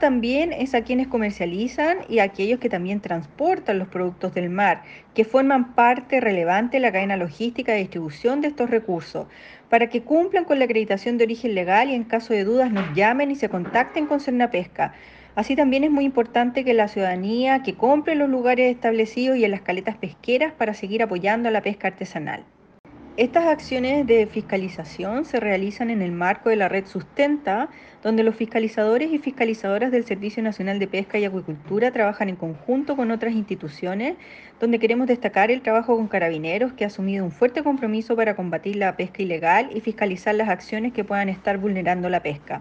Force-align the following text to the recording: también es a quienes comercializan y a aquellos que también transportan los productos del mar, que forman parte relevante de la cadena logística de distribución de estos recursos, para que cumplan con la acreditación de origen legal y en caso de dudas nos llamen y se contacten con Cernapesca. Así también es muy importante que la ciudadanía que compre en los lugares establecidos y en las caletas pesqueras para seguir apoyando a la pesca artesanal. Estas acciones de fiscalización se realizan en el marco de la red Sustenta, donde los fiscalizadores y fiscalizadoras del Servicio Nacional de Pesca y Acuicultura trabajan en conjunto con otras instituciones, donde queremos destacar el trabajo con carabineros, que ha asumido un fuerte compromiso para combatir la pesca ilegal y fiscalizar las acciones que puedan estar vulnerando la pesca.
también 0.00 0.52
es 0.52 0.74
a 0.74 0.82
quienes 0.82 1.06
comercializan 1.06 1.98
y 2.08 2.18
a 2.18 2.24
aquellos 2.24 2.58
que 2.58 2.68
también 2.68 3.00
transportan 3.00 3.78
los 3.78 3.86
productos 3.86 4.34
del 4.34 4.50
mar, 4.50 4.82
que 5.14 5.24
forman 5.24 5.74
parte 5.74 6.18
relevante 6.18 6.78
de 6.78 6.80
la 6.80 6.90
cadena 6.90 7.16
logística 7.16 7.70
de 7.70 7.78
distribución 7.78 8.40
de 8.40 8.48
estos 8.48 8.68
recursos, 8.68 9.28
para 9.68 9.88
que 9.88 10.02
cumplan 10.02 10.44
con 10.44 10.58
la 10.58 10.64
acreditación 10.64 11.16
de 11.16 11.24
origen 11.24 11.54
legal 11.54 11.88
y 11.88 11.94
en 11.94 12.02
caso 12.02 12.34
de 12.34 12.42
dudas 12.42 12.72
nos 12.72 12.92
llamen 12.96 13.30
y 13.30 13.36
se 13.36 13.48
contacten 13.48 14.06
con 14.06 14.18
Cernapesca. 14.18 14.94
Así 15.36 15.54
también 15.54 15.84
es 15.84 15.92
muy 15.92 16.04
importante 16.04 16.64
que 16.64 16.74
la 16.74 16.88
ciudadanía 16.88 17.62
que 17.62 17.74
compre 17.74 18.14
en 18.14 18.18
los 18.18 18.28
lugares 18.28 18.74
establecidos 18.74 19.36
y 19.36 19.44
en 19.44 19.52
las 19.52 19.60
caletas 19.60 19.96
pesqueras 19.96 20.52
para 20.52 20.74
seguir 20.74 21.04
apoyando 21.04 21.48
a 21.48 21.52
la 21.52 21.62
pesca 21.62 21.86
artesanal. 21.86 22.44
Estas 23.20 23.44
acciones 23.44 24.06
de 24.06 24.26
fiscalización 24.26 25.26
se 25.26 25.40
realizan 25.40 25.90
en 25.90 26.00
el 26.00 26.10
marco 26.10 26.48
de 26.48 26.56
la 26.56 26.70
red 26.70 26.86
Sustenta, 26.86 27.68
donde 28.02 28.22
los 28.22 28.34
fiscalizadores 28.34 29.12
y 29.12 29.18
fiscalizadoras 29.18 29.92
del 29.92 30.06
Servicio 30.06 30.42
Nacional 30.42 30.78
de 30.78 30.86
Pesca 30.86 31.18
y 31.18 31.26
Acuicultura 31.26 31.90
trabajan 31.90 32.30
en 32.30 32.36
conjunto 32.36 32.96
con 32.96 33.10
otras 33.10 33.34
instituciones, 33.34 34.16
donde 34.58 34.78
queremos 34.78 35.06
destacar 35.06 35.50
el 35.50 35.60
trabajo 35.60 35.98
con 35.98 36.08
carabineros, 36.08 36.72
que 36.72 36.84
ha 36.84 36.86
asumido 36.86 37.22
un 37.22 37.30
fuerte 37.30 37.62
compromiso 37.62 38.16
para 38.16 38.34
combatir 38.36 38.76
la 38.76 38.96
pesca 38.96 39.20
ilegal 39.20 39.68
y 39.74 39.82
fiscalizar 39.82 40.34
las 40.34 40.48
acciones 40.48 40.94
que 40.94 41.04
puedan 41.04 41.28
estar 41.28 41.58
vulnerando 41.58 42.08
la 42.08 42.22
pesca. 42.22 42.58